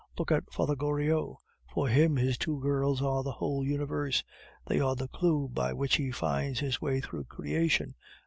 [0.17, 1.35] Look at Father Goriot.
[1.71, 4.23] For him, his two girls are the whole universe;
[4.65, 7.93] they are the clue by which he finds his way through creation.